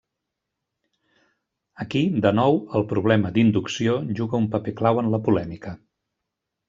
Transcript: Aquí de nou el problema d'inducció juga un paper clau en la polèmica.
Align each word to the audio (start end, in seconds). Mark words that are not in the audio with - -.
Aquí 1.85 2.01
de 2.27 2.31
nou 2.39 2.57
el 2.79 2.87
problema 2.93 3.31
d'inducció 3.35 3.99
juga 4.21 4.39
un 4.45 4.49
paper 4.57 4.75
clau 4.81 5.03
en 5.03 5.13
la 5.17 5.21
polèmica. 5.29 5.77